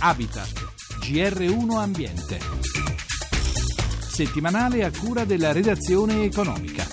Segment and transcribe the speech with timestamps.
[0.00, 0.52] Habitat,
[1.00, 2.38] GR1 Ambiente.
[4.00, 6.84] Settimanale a cura della redazione economica.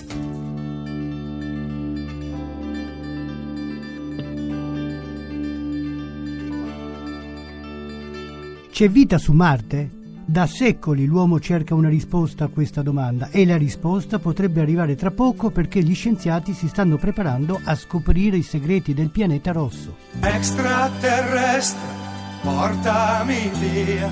[8.70, 9.90] C'è vita su Marte?
[10.28, 15.12] Da secoli l'uomo cerca una risposta a questa domanda e la risposta potrebbe arrivare tra
[15.12, 19.96] poco perché gli scienziati si stanno preparando a scoprire i segreti del pianeta rosso.
[20.20, 22.05] Extraterrestre,
[22.46, 24.08] portami via.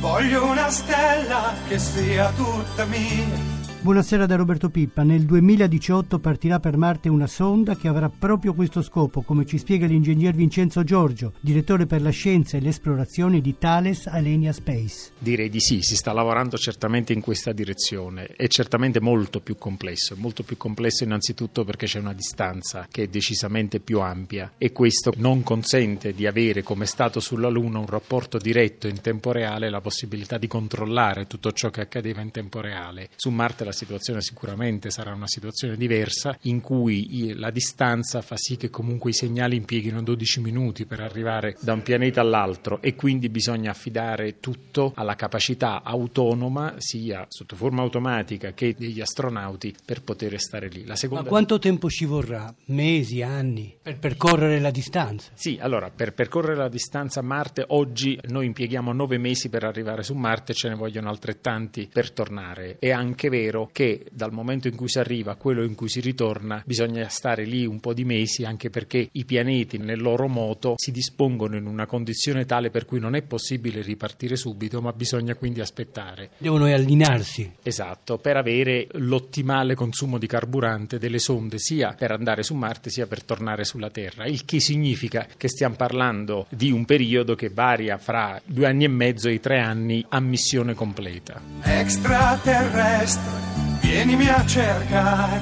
[0.00, 3.63] Voglio una stella che sia tutta mia.
[3.84, 5.02] Buonasera da Roberto Pippa.
[5.02, 9.84] Nel 2018 partirà per Marte una sonda che avrà proprio questo scopo, come ci spiega
[9.84, 15.10] l'ingegner Vincenzo Giorgio, direttore per la scienza e l'esplorazione di Thales Alenia Space.
[15.18, 18.24] Direi di sì, si sta lavorando certamente in questa direzione.
[18.24, 23.08] È certamente molto più complesso, molto più complesso innanzitutto perché c'è una distanza che è
[23.08, 28.38] decisamente più ampia e questo non consente di avere, come stato sulla Luna, un rapporto
[28.38, 33.10] diretto in tempo reale, la possibilità di controllare tutto ciò che accadeva in tempo reale.
[33.16, 38.56] Su Marte la situazione sicuramente sarà una situazione diversa in cui la distanza fa sì
[38.56, 43.28] che comunque i segnali impieghino 12 minuti per arrivare da un pianeta all'altro e quindi
[43.28, 50.40] bisogna affidare tutto alla capacità autonoma sia sotto forma automatica che degli astronauti per poter
[50.40, 50.86] stare lì.
[50.94, 51.24] Seconda...
[51.24, 52.54] Ma quanto tempo ci vorrà?
[52.66, 55.30] Mesi, anni per percorrere la distanza?
[55.34, 60.02] Sì, allora per percorrere la distanza a Marte oggi noi impieghiamo nove mesi per arrivare
[60.02, 62.76] su Marte, ce ne vogliono altrettanti per tornare.
[62.78, 66.00] È anche vero che dal momento in cui si arriva a quello in cui si
[66.00, 70.74] ritorna bisogna stare lì un po' di mesi anche perché i pianeti nel loro moto
[70.76, 75.34] si dispongono in una condizione tale per cui non è possibile ripartire subito ma bisogna
[75.34, 76.30] quindi aspettare.
[76.38, 77.50] Devono allinearsi.
[77.62, 83.06] Esatto, per avere l'ottimale consumo di carburante delle sonde sia per andare su Marte sia
[83.06, 87.98] per tornare sulla Terra, il che significa che stiamo parlando di un periodo che varia
[87.98, 91.40] fra due anni e mezzo e i tre anni a missione completa.
[91.62, 93.53] Extraterrestre
[93.94, 95.40] vienimi a cercare,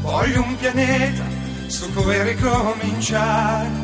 [0.00, 1.24] voglio un pianeta
[1.66, 3.83] su cui ricominciare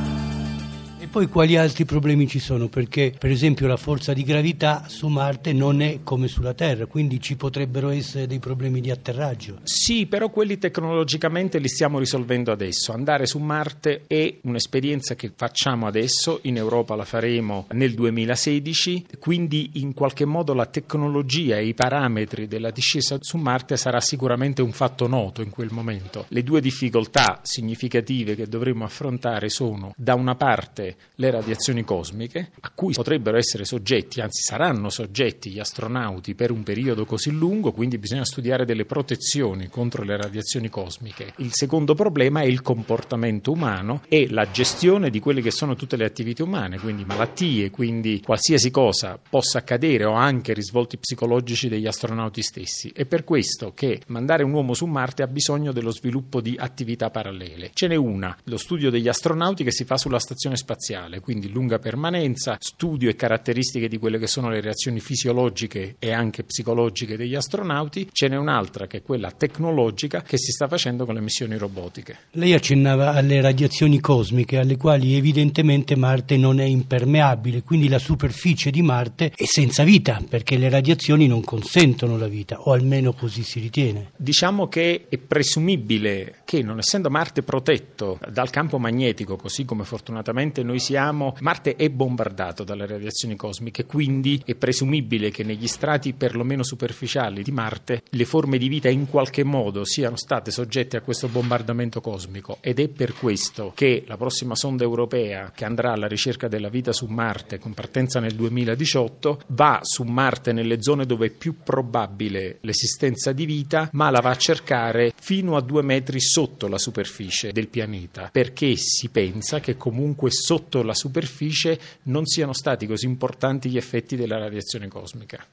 [1.11, 2.69] poi quali altri problemi ci sono?
[2.69, 7.21] Perché per esempio la forza di gravità su Marte non è come sulla Terra, quindi
[7.21, 9.59] ci potrebbero essere dei problemi di atterraggio.
[9.65, 12.93] Sì, però quelli tecnologicamente li stiamo risolvendo adesso.
[12.93, 19.71] Andare su Marte è un'esperienza che facciamo adesso, in Europa la faremo nel 2016, quindi
[19.75, 24.73] in qualche modo la tecnologia e i parametri della discesa su Marte sarà sicuramente un
[24.73, 26.27] fatto noto in quel momento.
[26.29, 32.71] Le due difficoltà significative che dovremo affrontare sono da una parte le radiazioni cosmiche, a
[32.75, 37.99] cui potrebbero essere soggetti, anzi saranno soggetti gli astronauti per un periodo così lungo, quindi
[37.99, 41.35] bisogna studiare delle protezioni contro le radiazioni cosmiche.
[41.37, 45.97] Il secondo problema è il comportamento umano e la gestione di quelle che sono tutte
[45.97, 51.87] le attività umane, quindi malattie, quindi qualsiasi cosa possa accadere o anche risvolti psicologici degli
[51.87, 52.93] astronauti stessi.
[52.95, 57.11] È per questo che mandare un uomo su Marte ha bisogno dello sviluppo di attività
[57.11, 57.71] parallele.
[57.75, 61.51] Ce n'è una, lo studio degli astronauti che si fa sulla stazione spaziale spaziale, quindi
[61.51, 67.17] lunga permanenza, studio e caratteristiche di quelle che sono le reazioni fisiologiche e anche psicologiche
[67.17, 71.21] degli astronauti, ce n'è un'altra che è quella tecnologica che si sta facendo con le
[71.21, 72.17] missioni robotiche.
[72.33, 78.71] Lei accennava alle radiazioni cosmiche alle quali evidentemente Marte non è impermeabile, quindi la superficie
[78.71, 83.43] di Marte è senza vita perché le radiazioni non consentono la vita, o almeno così
[83.43, 84.11] si ritiene.
[84.17, 90.63] Diciamo che è presumibile che non essendo Marte protetto dal campo magnetico, così come fortunatamente
[90.63, 96.63] noi siamo, Marte è bombardato dalle radiazioni cosmiche, quindi è presumibile che negli strati perlomeno
[96.63, 101.29] superficiali di Marte le forme di vita in qualche modo siano state soggette a questo
[101.29, 102.59] bombardamento cosmico.
[102.61, 106.93] Ed è per questo che la prossima sonda europea che andrà alla ricerca della vita
[106.93, 112.59] su Marte con partenza nel 2018 va su Marte nelle zone dove è più probabile
[112.63, 117.53] l'esistenza di vita, ma la va a cercare fino a due metri sotto la superficie
[117.53, 123.07] del pianeta, perché si pensa che comunque sotto sotto la superficie non siano stati così
[123.07, 125.45] importanti gli effetti della radiazione cosmica.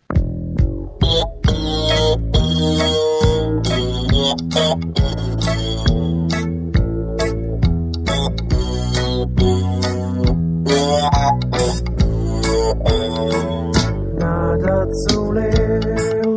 [14.19, 15.49] Nadazzole,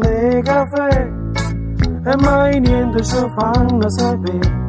[0.00, 1.08] le caffè
[2.06, 4.59] e mai niente ci fanno sapere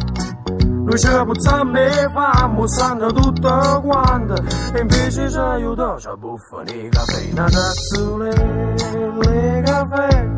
[0.92, 4.34] noi ci puzziamo e famo, sanno tutto quanto.
[4.74, 7.32] E invece ci aiuta, ci buffano i caffè.
[7.32, 8.76] Una tazzule,
[9.22, 10.34] le caffè.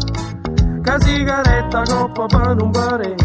[0.83, 3.15] Che sigaretta coppa per un pare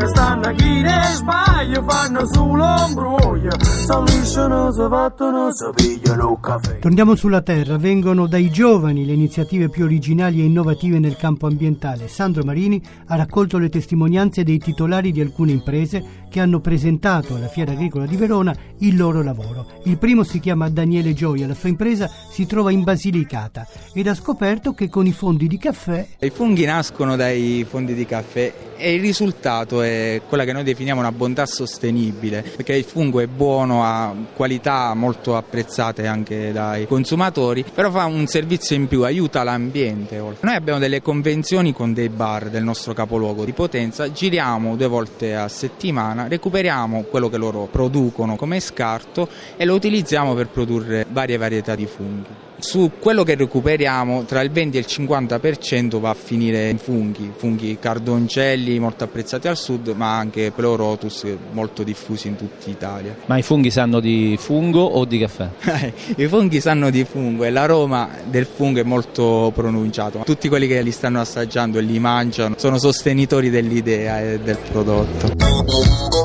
[0.00, 3.50] Che stanno chi ne sbaglia fanno solo imbroglio.
[3.60, 6.78] Saliscono, si fattono, si pigliano un caffè.
[6.78, 12.08] Torniamo sulla terra, vengono dai giovani le iniziative più originali e innovative nel campo ambientale.
[12.08, 17.48] Sandro Marini ha raccolto le testimonianze dei titolari di alcune imprese che hanno presentato alla
[17.48, 19.66] Fiera Agricola di Verona il loro lavoro.
[19.84, 24.14] Il primo si chiama Daniele Gioia, la sua impresa si trova in Basilicata ed ha
[24.14, 28.94] scoperto che con i fondi di caffè I funghi nascono dai fondi di caffè e
[28.94, 29.89] il risultato è
[30.28, 35.36] quella che noi definiamo una bontà sostenibile, perché il fungo è buono, ha qualità molto
[35.36, 40.18] apprezzate anche dai consumatori, però fa un servizio in più, aiuta l'ambiente.
[40.18, 45.34] Noi abbiamo delle convenzioni con dei bar del nostro capoluogo di Potenza, giriamo due volte
[45.34, 51.36] a settimana, recuperiamo quello che loro producono come scarto e lo utilizziamo per produrre varie
[51.36, 52.48] varietà di funghi.
[52.60, 57.32] Su quello che recuperiamo tra il 20 e il 50% va a finire in funghi,
[57.34, 63.16] funghi cardoncelli molto apprezzati al sud ma anche pleurotus molto diffusi in tutta Italia.
[63.26, 65.48] Ma i funghi sanno di fungo o di caffè?
[66.16, 70.22] I funghi sanno di fungo e l'aroma del fungo è molto pronunciato.
[70.24, 76.19] Tutti quelli che li stanno assaggiando e li mangiano sono sostenitori dell'idea e del prodotto.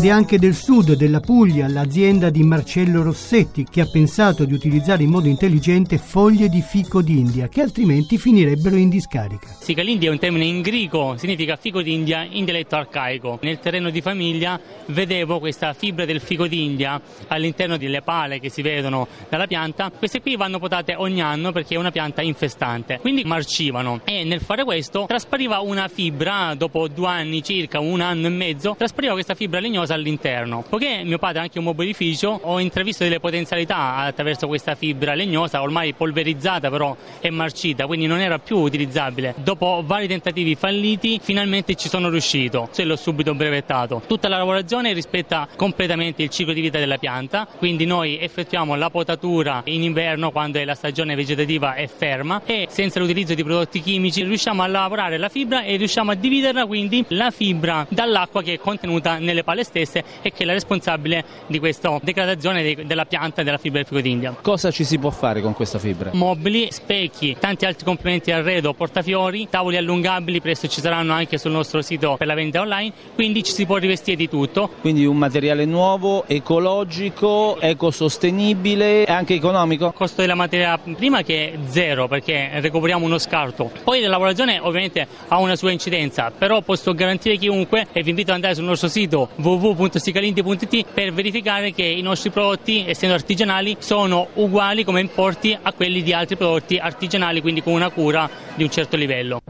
[0.00, 4.54] Ed è anche del sud della Puglia l'azienda di Marcello Rossetti che ha pensato di
[4.54, 9.48] utilizzare in modo intelligente foglie di fico d'India che altrimenti finirebbero in discarica.
[9.60, 13.40] Sicalindi è un termine in greco, significa fico d'India in dialetto arcaico.
[13.42, 18.62] Nel terreno di famiglia vedevo questa fibra del fico d'India all'interno delle pale che si
[18.62, 19.90] vedono dalla pianta.
[19.90, 24.40] Queste qui vanno potate ogni anno perché è una pianta infestante, quindi marcivano e nel
[24.40, 29.34] fare questo traspariva una fibra dopo due anni circa, un anno e mezzo, traspariva questa
[29.34, 30.64] fibra legnosa all'interno.
[30.68, 35.62] Poiché mio padre ha anche un mobilificio, ho intravisto delle potenzialità attraverso questa fibra legnosa,
[35.62, 39.34] ormai polverizzata però è marcita, quindi non era più utilizzabile.
[39.38, 44.02] Dopo vari tentativi falliti, finalmente ci sono riuscito, se l'ho subito brevettato.
[44.06, 48.90] Tutta la lavorazione rispetta completamente il ciclo di vita della pianta, quindi noi effettuiamo la
[48.90, 54.22] potatura in inverno quando la stagione vegetativa è ferma e senza l'utilizzo di prodotti chimici
[54.22, 58.58] riusciamo a lavorare la fibra e riusciamo a dividerla quindi la fibra dall'acqua che è
[58.58, 63.40] contenuta nelle pale stesse e che è la responsabile di questa degradazione de- della pianta
[63.40, 64.36] e della fibra del fico d'India.
[64.40, 66.10] Cosa ci si può fare con questa fibra?
[66.12, 71.82] Mobili, specchi, tanti altri complementi arredo, portafiori, tavoli allungabili, presto ci saranno anche sul nostro
[71.82, 74.70] sito per la vendita online, quindi ci si può rivestire di tutto.
[74.80, 79.86] Quindi un materiale nuovo, ecologico, ecosostenibile e anche economico?
[79.86, 83.70] Il costo della materia prima che è zero perché recuperiamo uno scarto.
[83.82, 88.30] Poi la lavorazione ovviamente ha una sua incidenza, però posso garantire chiunque e vi invito
[88.30, 89.28] ad andare sul nostro sito
[89.70, 96.02] www.sicalindi.it per verificare che i nostri prodotti, essendo artigianali, sono uguali come importi a quelli
[96.02, 99.40] di altri prodotti artigianali, quindi con una cura di un certo livello.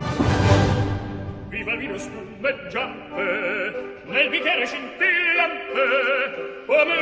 [1.49, 7.01] Viva il vino spumeggiante, nel bicchiere scintillante, come il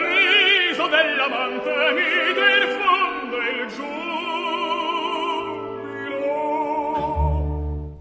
[0.71, 2.77] riso dell'amante mite il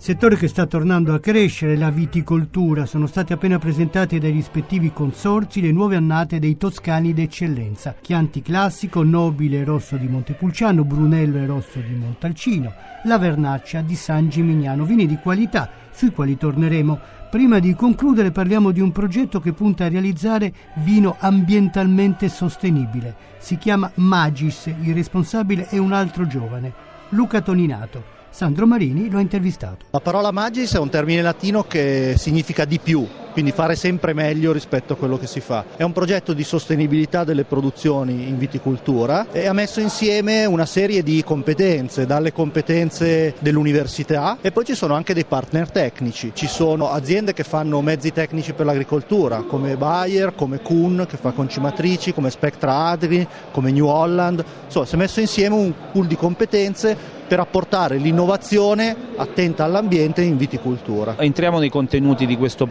[0.07, 2.85] Settore che sta tornando a crescere, la viticoltura.
[2.85, 7.93] Sono state appena presentate dai rispettivi consorzi le nuove annate dei toscani d'eccellenza.
[7.99, 12.71] Chianti classico, nobile rosso di Montepulciano, Brunello e rosso di Montalcino,
[13.03, 14.85] la Vernaccia di San Gimignano.
[14.85, 16.97] Vini di qualità sui quali torneremo.
[17.29, 23.13] Prima di concludere parliamo di un progetto che punta a realizzare vino ambientalmente sostenibile.
[23.39, 26.71] Si chiama Magis, il responsabile è un altro giovane,
[27.09, 28.15] Luca Toninato.
[28.29, 29.85] Sandro Marini lo ha intervistato.
[29.91, 33.07] La parola magis è un termine latino che significa di più,
[33.37, 35.63] quindi fare sempre meglio rispetto a quello che si fa.
[35.75, 41.03] È un progetto di sostenibilità delle produzioni in viticoltura e ha messo insieme una serie
[41.03, 46.31] di competenze, dalle competenze dell'università e poi ci sono anche dei partner tecnici.
[46.33, 51.29] Ci sono aziende che fanno mezzi tecnici per l'agricoltura, come Bayer, come Kuhn che fa
[51.29, 54.43] concimatrici, come Spectra Agri, come New Holland.
[54.65, 60.37] Insomma, si è messo insieme un pool di competenze per apportare l'innovazione attenta all'ambiente in
[60.37, 61.15] viticoltura.
[61.17, 62.65] Entriamo nei contenuti di questo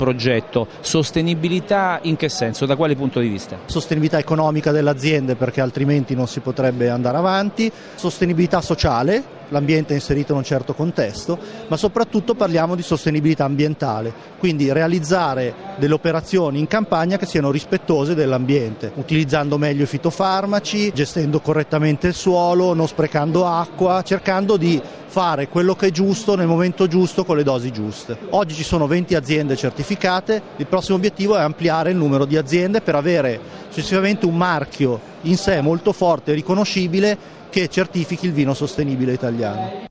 [0.57, 0.69] progetto.
[0.81, 2.65] Sostenibilità in che senso?
[2.65, 3.59] Da quale punto di vista?
[3.67, 9.97] Sostenibilità economica delle aziende perché altrimenti non si potrebbe andare avanti, sostenibilità sociale, l'ambiente è
[9.97, 11.39] inserito in un certo contesto,
[11.69, 18.15] ma soprattutto parliamo di sostenibilità ambientale, quindi realizzare delle operazioni in campagna che siano rispettose
[18.15, 25.49] dell'ambiente, utilizzando meglio i fitofarmaci, gestendo correttamente il suolo, non sprecando acqua, cercando di fare
[25.49, 28.19] quello che è giusto nel momento giusto con le dosi giuste.
[28.31, 32.81] Oggi ci sono 20 aziende certificate, il prossimo obiettivo è ampliare il numero di aziende
[32.81, 37.17] per avere successivamente un marchio in sé molto forte e riconoscibile
[37.51, 39.85] che certifichi il vino sostenibile italiano.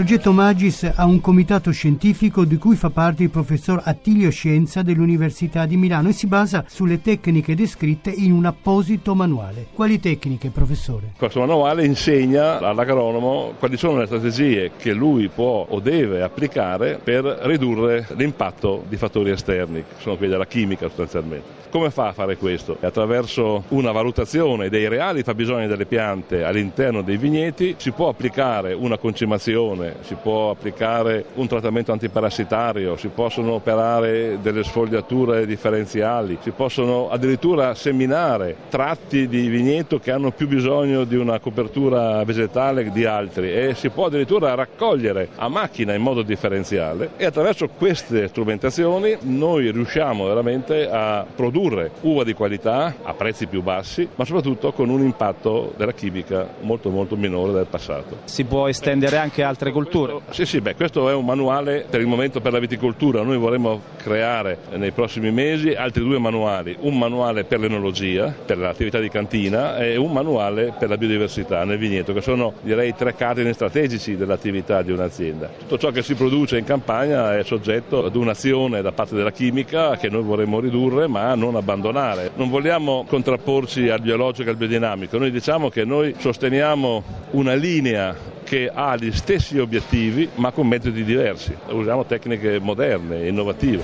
[0.00, 5.66] Progetto Magis ha un comitato scientifico di cui fa parte il professor Attilio Scienza dell'Università
[5.66, 9.66] di Milano e si basa sulle tecniche descritte in un apposito manuale.
[9.74, 11.12] Quali tecniche, professore?
[11.18, 17.22] Questo manuale insegna all'agronomo quali sono le strategie che lui può o deve applicare per
[17.42, 21.60] ridurre l'impatto di fattori esterni, che sono quelli della chimica sostanzialmente.
[21.70, 22.76] Come fa a fare questo?
[22.80, 28.98] Attraverso una valutazione dei reali fabbisogni delle piante all'interno dei vigneti si può applicare una
[28.98, 37.10] concimazione, si può applicare un trattamento antiparassitario, si possono operare delle sfogliature differenziali, si possono
[37.10, 43.52] addirittura seminare tratti di vigneto che hanno più bisogno di una copertura vegetale di altri
[43.52, 49.70] e si può addirittura raccogliere a macchina in modo differenziale e attraverso queste strumentazioni noi
[49.70, 55.00] riusciamo veramente a produrre uva di qualità a prezzi più bassi, ma soprattutto con un
[55.00, 58.18] impatto della chimica molto molto minore del passato.
[58.24, 60.20] Si può estendere anche altre culture?
[60.30, 63.22] Sì, sì, beh, questo è un manuale per il momento per la viticoltura.
[63.22, 68.98] Noi vorremmo creare nei prossimi mesi altri due manuali, un manuale per l'enologia, per l'attività
[68.98, 73.52] di cantina e un manuale per la biodiversità nel vigneto, che sono direi tre cardini
[73.52, 75.50] strategici dell'attività di un'azienda.
[75.58, 79.96] Tutto ciò che si produce in campagna è soggetto ad un'azione da parte della chimica
[79.96, 82.30] che noi vorremmo ridurre, ma non abbandonare.
[82.34, 88.14] Non vogliamo contrapporci al biologico e al biodinamico, noi diciamo che noi sosteniamo una linea
[88.42, 91.54] che ha gli stessi obiettivi ma con metodi diversi.
[91.68, 93.82] Usiamo tecniche moderne, innovative.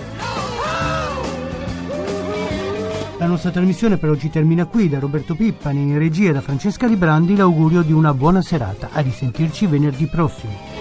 [3.19, 4.89] La nostra trasmissione per oggi termina qui.
[4.89, 8.91] Da Roberto Pippani in regia da Francesca Librandi l'augurio di una buona serata.
[8.93, 10.76] A risentirci venerdì prossimo.